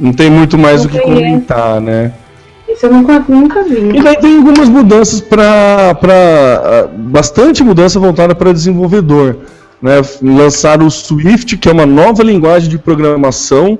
[0.00, 2.12] Não tem muito mais o que comentar, né?
[2.72, 3.96] Isso eu nunca, nunca vi.
[3.96, 5.96] E daí tem algumas mudanças para.
[6.02, 9.36] Ah, bastante mudança voltada para desenvolvedor.
[9.80, 10.00] Né?
[10.22, 13.78] Lançaram o Swift, que é uma nova linguagem de programação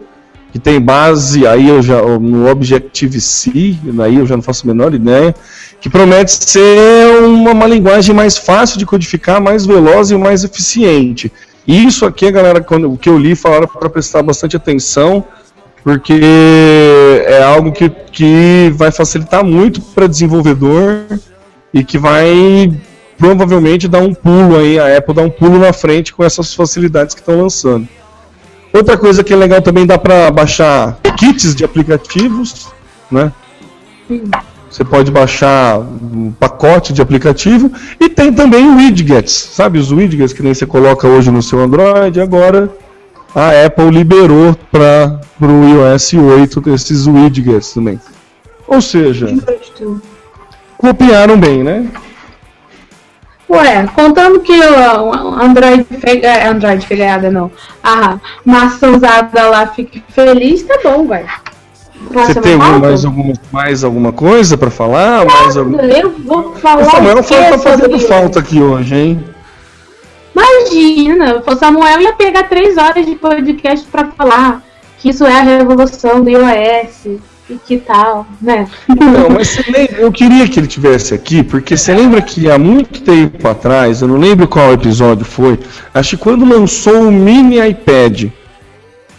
[0.52, 4.92] que tem base aí eu já, no Objective-C, aí eu já não faço a menor
[4.92, 5.34] ideia,
[5.80, 11.32] que promete ser uma, uma linguagem mais fácil de codificar, mais veloz e mais eficiente.
[11.66, 15.24] Isso aqui, galera, quando, o que eu li, falaram para prestar bastante atenção,
[15.82, 16.20] porque
[17.26, 21.04] é algo que, que vai facilitar muito para desenvolvedor
[21.74, 22.72] e que vai
[23.18, 27.14] provavelmente dar um pulo aí, a Apple dá um pulo na frente com essas facilidades
[27.14, 27.88] que estão lançando.
[28.72, 32.68] Outra coisa que é legal também dá para baixar kits de aplicativos,
[33.10, 33.32] né?
[34.70, 40.42] Você pode baixar um pacote de aplicativo e tem também widgets, sabe os widgets que
[40.42, 42.70] nem você coloca hoje no seu Android, agora
[43.34, 48.00] a Apple liberou para o iOS 8 esses widgets também.
[48.66, 49.26] Ou seja,
[50.78, 51.86] copiaram bem, né?
[53.48, 57.50] Ué, contando que o Android, é, Android fegada não,
[57.84, 61.26] a maçã usada lá fique feliz, tá bom, vai.
[62.10, 65.24] Você tem alguma, mais, alguma, mais alguma coisa para falar?
[65.24, 65.78] mais algum...
[65.80, 66.82] Eu vou falar.
[66.82, 69.24] O Samuel tá fazendo falta aqui hoje, hein?
[70.34, 74.62] Imagina, o Samuel ia pegar três horas de podcast para falar
[74.98, 78.66] que isso é a revolução do iOS e que tal, né?
[78.88, 83.02] Não, mas lembra, eu queria que ele tivesse aqui, porque você lembra que há muito
[83.02, 85.58] tempo atrás, eu não lembro qual episódio foi,
[85.92, 88.30] acho que quando lançou o mini iPad,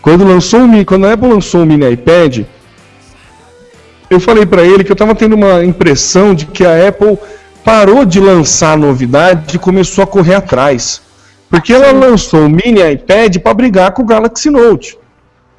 [0.01, 2.41] quando lançou o quando a Apple lançou o mini iPad,
[4.09, 7.17] eu falei para ele que eu estava tendo uma impressão de que a Apple
[7.63, 11.01] parou de lançar novidade e começou a correr atrás.
[11.49, 14.97] Porque ela lançou o mini iPad para brigar com o Galaxy Note.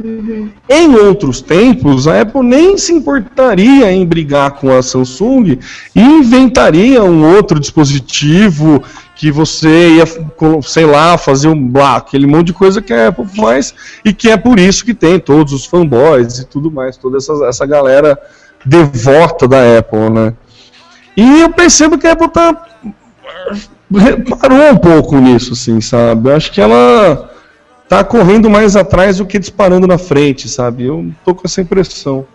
[0.03, 0.51] Uhum.
[0.69, 5.59] Em outros tempos, a Apple nem se importaria em brigar com a Samsung
[5.95, 8.83] e inventaria um outro dispositivo
[9.15, 10.05] que você ia,
[10.63, 13.73] sei lá, fazer um blá, aquele monte de coisa que a Apple faz
[14.05, 17.33] e que é por isso que tem todos os fanboys e tudo mais, toda essa,
[17.47, 18.19] essa galera
[18.67, 20.35] devota da Apple, né?
[21.17, 22.65] E eu percebo que a Apple tá
[24.39, 26.29] parou um pouco nisso, assim, sabe?
[26.29, 27.31] Eu acho que ela
[27.89, 30.85] tá correndo mais atrás do que disparando na frente, sabe?
[30.85, 32.27] Eu tô com essa impressão.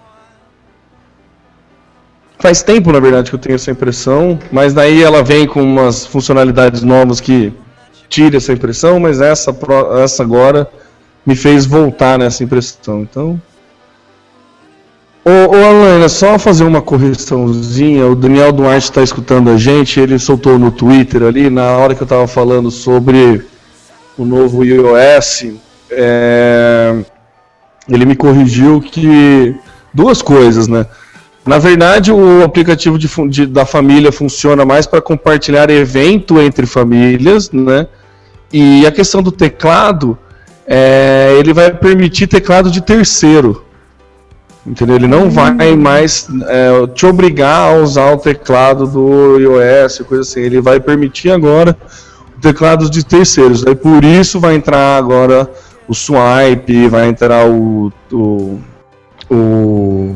[2.38, 6.06] Faz tempo, na verdade, que eu tenho essa impressão, mas daí ela vem com umas
[6.06, 7.52] funcionalidades novas que
[8.08, 9.54] tira essa impressão, mas essa,
[10.02, 10.70] essa agora
[11.26, 13.02] me fez voltar nessa impressão.
[13.02, 13.42] Então,
[15.30, 18.08] Ô, ô Alana, só fazer uma correçãozinha.
[18.08, 20.00] O Daniel Duarte está escutando a gente.
[20.00, 23.46] Ele soltou no Twitter ali, na hora que eu estava falando sobre
[24.18, 25.46] o novo iOS.
[25.92, 26.96] É...
[27.88, 29.56] Ele me corrigiu que.
[29.94, 30.88] Duas coisas, né?
[31.46, 37.52] Na verdade, o aplicativo de, de, da família funciona mais para compartilhar evento entre famílias,
[37.52, 37.88] né?
[38.52, 40.18] E a questão do teclado,
[40.66, 43.69] é, ele vai permitir teclado de terceiro.
[44.66, 44.96] Entendeu?
[44.96, 50.42] Ele não vai mais é, te obrigar a usar o teclado do iOS, coisa assim.
[50.42, 51.76] Ele vai permitir agora
[52.42, 53.66] teclados de terceiros.
[53.66, 55.50] Aí por isso vai entrar agora
[55.88, 58.60] o swipe, vai entrar o, o,
[59.30, 60.16] o,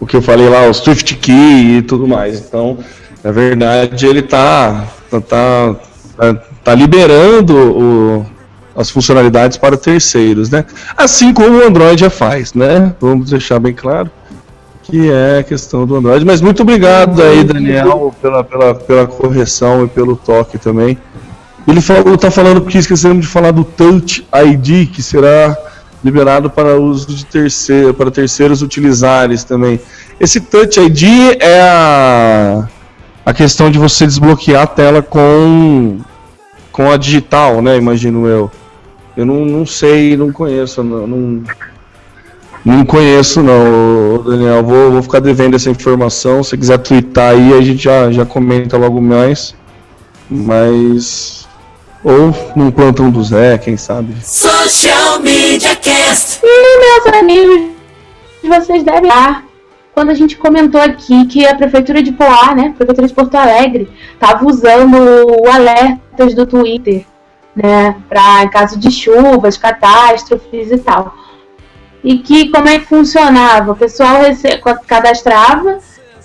[0.00, 2.40] o que eu falei lá, o Swift Key e tudo mais.
[2.40, 2.78] Então,
[3.22, 8.26] na verdade, ele tá, tá, tá, tá liberando o,
[8.74, 10.64] as funcionalidades para terceiros, né?
[10.96, 12.94] Assim como o Android já faz, né?
[13.00, 14.10] Vamos deixar bem claro
[14.82, 16.24] que é a questão do Android.
[16.24, 20.98] Mas muito obrigado aí, Daniel, pela, pela, pela correção e pelo toque também.
[21.66, 25.56] Ele falou, tá falando que esquecemos de falar do Touch ID, que será
[26.04, 29.80] liberado para uso de terceiro, para terceiros utilizares também.
[30.18, 32.68] Esse Touch ID é a,
[33.24, 36.00] a questão de você desbloquear a tela com
[36.72, 37.76] com a digital, né?
[37.76, 38.50] Imagino eu.
[39.16, 41.42] Eu não, não sei, não conheço, não, não,
[42.64, 44.62] não conheço não, Daniel.
[44.62, 46.42] Vou, vou ficar devendo essa informação.
[46.42, 49.54] Se quiser twittar aí, a gente já, já comenta logo mais.
[50.30, 51.46] Mas.
[52.02, 54.14] Ou num plantão do Zé, quem sabe.
[54.22, 56.40] Social Media Cast.
[56.42, 57.70] E meus amigos,
[58.42, 59.44] vocês devem estar
[59.94, 63.34] quando a gente comentou aqui que a prefeitura de Poá, né, a prefeitura de Porto
[63.34, 67.04] Alegre, estava usando o alertas do Twitter
[67.54, 71.14] né, para caso de chuvas, catástrofes e tal.
[72.02, 73.72] E que como é que funcionava?
[73.72, 74.22] O pessoal
[74.86, 75.78] cadastrava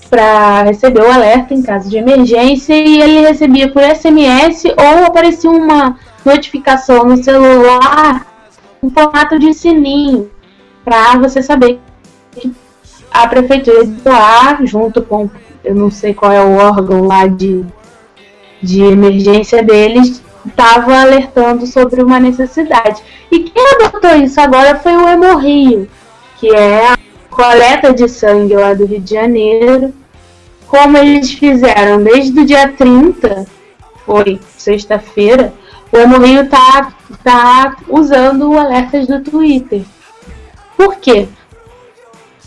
[0.09, 5.49] para receber o alerta em caso de emergência e ele recebia por SMS ou aparecia
[5.49, 8.25] uma notificação no celular
[8.81, 10.31] em formato de sininho
[10.83, 11.79] para você saber
[12.31, 12.51] que
[13.11, 15.29] a prefeitura de Poá, junto com
[15.63, 17.65] eu não sei qual é o órgão lá de,
[18.61, 23.01] de emergência deles, estava alertando sobre uma necessidade.
[23.31, 25.89] E quem adotou isso agora foi o Hemorrio,
[26.37, 26.97] que é a
[27.29, 29.93] coleta de sangue lá do Rio de Janeiro.
[30.67, 33.45] Como eles fizeram desde o dia 30,
[34.05, 35.53] foi sexta-feira,
[35.91, 36.93] o Hemorrio tá,
[37.23, 39.83] tá usando alertas do Twitter.
[40.75, 41.27] Por quê?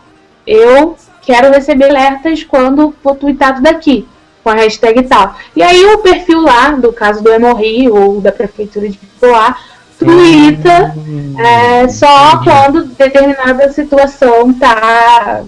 [0.47, 4.07] eu quero receber alertas quando for tweetado daqui,
[4.43, 5.37] com a hashtag tal.
[5.55, 9.57] E aí o perfil lá, do caso do Hemorri ou da Prefeitura de Poá,
[9.99, 10.95] twitta
[11.39, 15.45] é, só quando determinada situação tá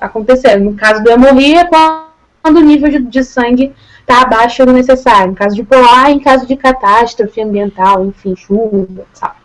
[0.00, 0.64] acontecendo.
[0.64, 2.11] No caso do Hemorri é quando
[2.44, 5.30] o nível de, de sangue está abaixo do necessário.
[5.30, 9.36] No caso de Poá, em caso de catástrofe ambiental, enfim, chuva, sabe?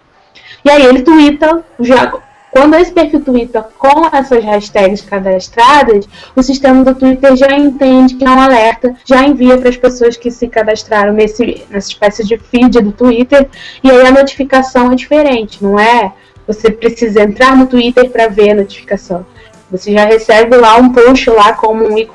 [0.66, 2.12] E aí ele twitta, já,
[2.52, 8.26] quando esse perfil Twitter com essas hashtags cadastradas, o sistema do Twitter já entende que
[8.26, 12.38] é um alerta, já envia para as pessoas que se cadastraram nesse, nessa espécie de
[12.38, 13.48] feed do Twitter,
[13.84, 16.12] e aí a notificação é diferente, não é?
[16.48, 19.26] Você precisa entrar no Twitter para ver a notificação.
[19.70, 22.08] Você já recebe lá um post lá como um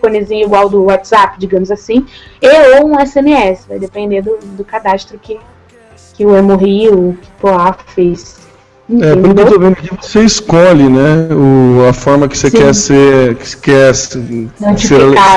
[0.00, 2.06] íconezinho igual do WhatsApp, digamos assim,
[2.40, 5.38] e ou um SMS, vai depender do, do cadastro que,
[6.14, 8.40] que o Rio, que o Poa fez
[8.98, 11.28] é, pelo que eu tô vendo aqui, você escolhe, né?
[11.32, 12.56] O, a forma que você Sim.
[12.56, 13.36] quer ser.
[13.36, 14.20] Que quer ser,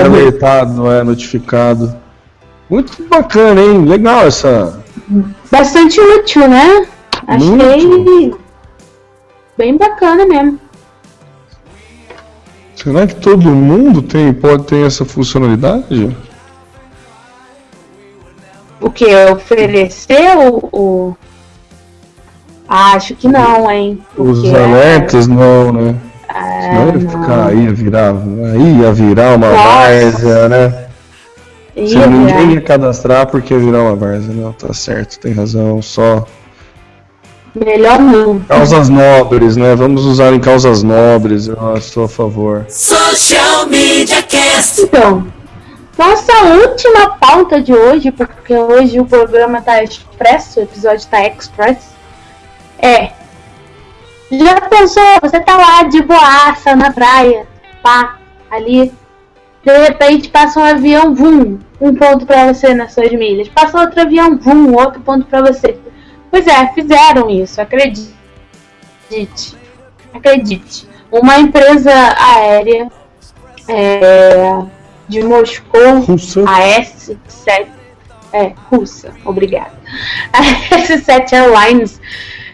[0.04, 1.04] alertado, é?
[1.04, 1.96] Notificado.
[2.68, 3.86] Muito bacana, hein?
[3.86, 4.84] Legal essa.
[5.52, 6.88] Bastante útil, né?
[7.28, 8.40] Achei Muito.
[9.56, 10.60] bem bacana mesmo.
[12.76, 16.16] Será que todo mundo tem, pode ter essa funcionalidade?
[18.82, 19.06] O que?
[19.32, 21.18] Oferecer o, o
[22.68, 24.00] Acho que não, hein?
[24.18, 25.96] Os alertas não, né?
[26.28, 28.16] É, Senão ia ficar, ia virar,
[28.58, 30.86] ia virar uma várzea, né?
[31.76, 36.26] Se ninguém ia cadastrar porque ia virar uma várzea, não, tá certo, tem razão, só.
[37.56, 38.40] Melhor não.
[38.40, 39.76] Causas nobres, né?
[39.76, 42.66] Vamos usar em causas nobres, eu estou a favor.
[42.68, 44.82] Social Media Cast.
[44.82, 45.28] Então,
[45.98, 51.94] nossa última pauta de hoje, porque hoje o programa tá expresso, o episódio tá express
[52.84, 53.14] é.
[54.30, 55.04] Já pensou?
[55.22, 57.48] Você tá lá de boaça na praia,
[57.82, 58.18] pá,
[58.52, 58.92] ali.
[59.64, 63.48] De repente passa um avião, vum, um ponto para você nas suas milhas.
[63.48, 65.80] Passa outro avião, vum, outro ponto para você.
[66.34, 68.12] Pois é, fizeram isso, acredite.
[70.12, 70.88] Acredite.
[71.12, 72.92] Uma empresa aérea
[73.68, 74.64] é,
[75.08, 76.42] de Moscou, russa.
[76.48, 77.68] a S7,
[78.34, 79.74] é, russa, obrigada.
[80.34, 80.42] A
[80.76, 82.02] S7 Airlines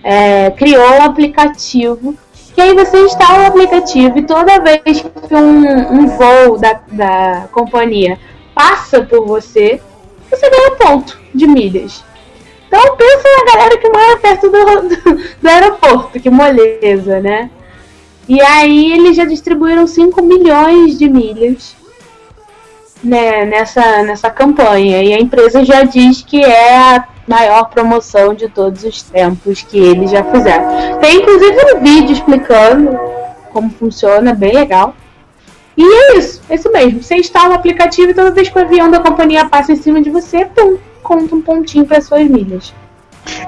[0.04, 2.18] é, criou um aplicativo
[2.54, 7.48] que aí você instala o aplicativo e toda vez que um, um voo da, da
[7.54, 8.20] companhia
[8.54, 9.80] passa por você,
[10.30, 12.09] você ganha ponto de milhas.
[12.70, 17.50] Então pensa na galera que mora perto do, do, do aeroporto, que moleza, né?
[18.28, 21.76] E aí eles já distribuíram 5 milhões de milhas
[23.04, 25.02] né, nessa, nessa campanha.
[25.02, 29.80] E a empresa já diz que é a maior promoção de todos os tempos que
[29.80, 31.00] eles já fizeram.
[31.00, 33.00] Tem inclusive um vídeo explicando
[33.52, 34.96] como funciona, bem legal.
[35.76, 37.02] E é isso, é isso mesmo.
[37.02, 40.02] Você instala o aplicativo e toda vez que o avião da companhia passa em cima
[40.02, 42.74] de você, pum, conta um pontinho para suas milhas.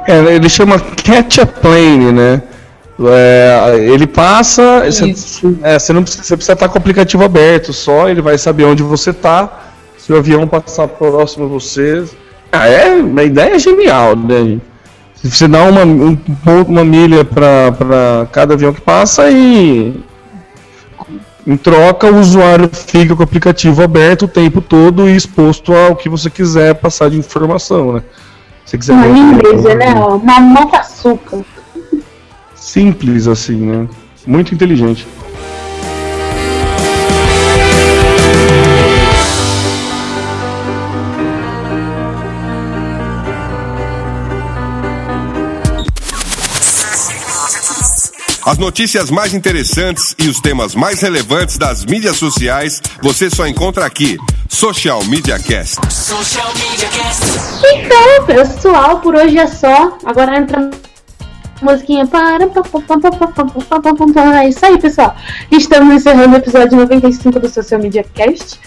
[0.08, 2.42] É, ele chama Catch a Plane, né?
[3.00, 4.86] É, ele passa.
[4.86, 5.16] Você,
[5.64, 8.66] é, você, não precisa, você precisa estar com o aplicativo aberto só, ele vai saber
[8.66, 9.62] onde você está.
[9.98, 12.04] Se o avião passar próximo a você,
[12.52, 14.60] ah, é, a ideia é genial, né?
[15.24, 16.18] Você dá uma, um,
[16.68, 19.94] uma milha para cada avião que passa e
[21.46, 25.96] Em troca, o usuário fica com o aplicativo aberto o tempo todo e exposto ao
[25.96, 28.04] que você quiser passar de informação, né?
[28.66, 29.94] Se quiser uma lindeza, né?
[29.96, 31.44] Uma mão com açúcar.
[32.56, 33.88] Simples assim, né?
[34.26, 35.08] Muito inteligente.
[48.44, 53.86] As notícias mais interessantes e os temas mais relevantes das mídias sociais você só encontra
[53.86, 54.18] aqui.
[54.50, 55.80] Social Media Cast.
[55.94, 57.24] Social Media Cast.
[57.74, 59.96] Então, pessoal, por hoje é só.
[60.04, 60.72] Agora entra
[61.62, 62.46] musiquinha para.
[64.44, 65.16] É isso aí, pessoal.
[65.52, 68.60] Estamos encerrando o episódio 95 do Social Media Cast.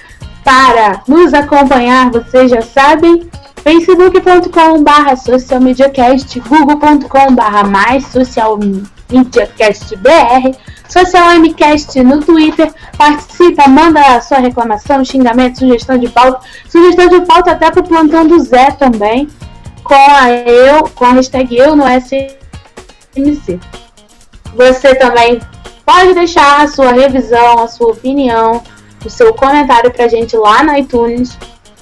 [0.44, 3.28] Para nos acompanhar, vocês já sabem,
[3.64, 8.58] facebook.com.br socialmediacast, google.com.br mais social
[9.14, 10.56] MediaCastBR,
[10.88, 12.72] Social MCast no Twitter.
[12.96, 16.40] Participa, manda a sua reclamação, xingamento, sugestão de pauta.
[16.68, 19.28] Sugestão de pauta até pro plantão do Zé também.
[19.82, 23.60] Com a eu, com a hashtag eu no SMC.
[24.54, 25.40] Você também
[25.84, 28.62] pode deixar a sua revisão, a sua opinião,
[29.04, 31.36] o seu comentário pra gente lá no iTunes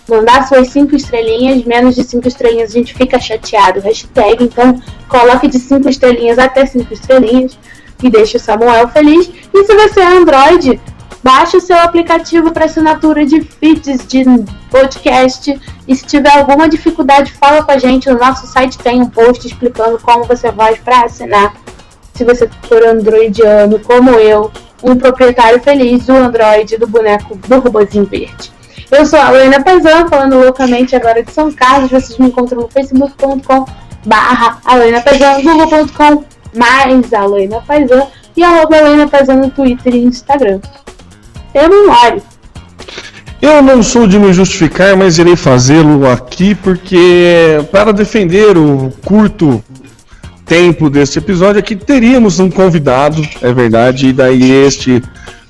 [0.08, 3.80] mandar suas cinco estrelinhas, menos de cinco estrelinhas a gente fica chateado.
[3.80, 7.58] Hashtag, então coloque de cinco estrelinhas até cinco estrelinhas
[8.02, 9.30] e deixe o Samuel feliz.
[9.52, 10.80] E se você é Android,
[11.22, 14.24] baixe o seu aplicativo para assinatura de feeds de
[14.70, 15.60] podcast.
[15.86, 18.10] E se tiver alguma dificuldade, fala com a gente.
[18.10, 21.54] No nosso site tem um post explicando como você faz para assinar.
[22.14, 24.50] Se você for androidiano, como eu,
[24.82, 28.52] um proprietário feliz do Android do boneco do robôzinho verde.
[28.92, 31.90] Eu sou a Luína Paisan, falando loucamente agora de São Carlos.
[31.90, 33.64] Vocês me encontram no facebook.com
[34.04, 36.24] barra Alena Paisan, google.com
[36.54, 38.02] mais Alena Paisan
[38.36, 40.60] e arroba Alena Paisan no Twitter e Instagram.
[41.54, 42.22] Eu não olho.
[43.40, 49.64] Eu não sou de me justificar, mas irei fazê-lo aqui porque para defender o curto
[50.44, 55.02] tempo deste episódio aqui teríamos um convidado, é verdade, e daí este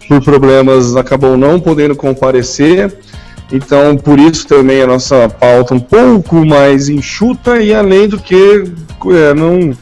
[0.06, 2.96] por problemas acabou não podendo comparecer.
[3.50, 8.64] Então, por isso também a nossa pauta um pouco mais enxuta e além do que
[9.06, 9.76] é, não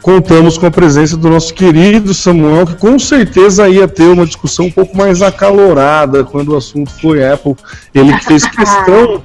[0.00, 4.66] contamos com a presença do nosso querido Samuel, que com certeza ia ter uma discussão
[4.66, 7.56] um pouco mais acalorada quando o assunto foi Apple.
[7.92, 9.20] Ele fez questão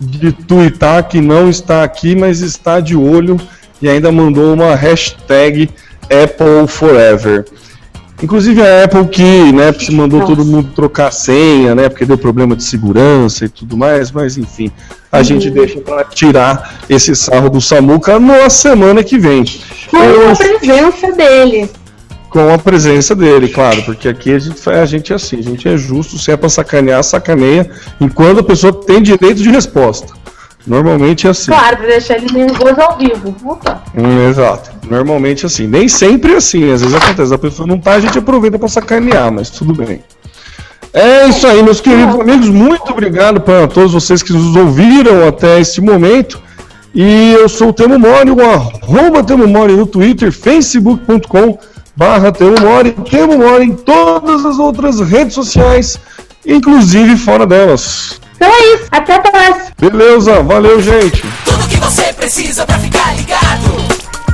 [0.00, 3.36] de twittar que não está aqui, mas está de olho
[3.80, 5.70] e ainda mandou uma hashtag
[6.04, 7.44] Apple Forever.
[8.22, 10.34] Inclusive a Apple que, né, mandou Nossa.
[10.34, 14.70] todo mundo trocar senha, né, porque deu problema de segurança e tudo mais, mas enfim,
[15.10, 15.24] a uhum.
[15.24, 19.44] gente deixa para tirar esse sarro do Samuca na semana que vem.
[19.90, 20.30] Com Eu...
[20.30, 21.70] a presença dele.
[22.30, 25.68] Com a presença dele, claro, porque aqui a gente, a gente é assim, a gente
[25.68, 30.12] é justo, se é para sacanear, sacaneia, enquanto a pessoa tem direito de resposta.
[30.66, 31.50] Normalmente é assim.
[31.50, 33.34] Claro, pra deixar ele nervoso ao vivo.
[33.44, 33.82] Opa.
[33.94, 34.70] Hum, exato.
[34.88, 35.66] Normalmente é assim.
[35.66, 36.72] Nem sempre é assim.
[36.72, 37.34] Às vezes acontece.
[37.34, 40.02] A pessoa não tá, a gente aproveita pra sacanear, mas tudo bem.
[40.92, 42.48] É isso aí, meus queridos amigos.
[42.48, 46.40] Muito obrigado para todos vocês que nos ouviram até este momento.
[46.94, 51.58] E eu sou o Temo Mori, o arroba Temo Mori no Twitter, facebook.com
[51.96, 55.98] barra Temo Mori, Temo Mori em todas as outras redes sociais,
[56.46, 58.20] inclusive fora delas.
[58.44, 59.66] Então é isso, até a próxima.
[59.78, 61.24] Beleza, valeu, gente.
[61.46, 63.74] Tudo que você precisa pra ficar ligado.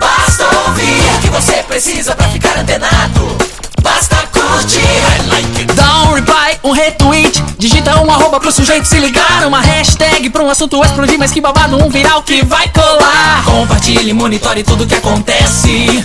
[0.00, 3.38] Basta ouvir o que você precisa pra ficar antenado.
[3.80, 4.80] Basta curtir.
[4.80, 5.72] I like it.
[5.74, 7.40] Dá um reply, um retweet.
[7.56, 9.46] Digita um arroba pro sujeito se ligar.
[9.46, 11.16] Uma hashtag pra um assunto explodir.
[11.16, 13.44] Mas que babado, um viral que vai colar.
[13.44, 16.04] Compartilhe, monitore tudo que acontece.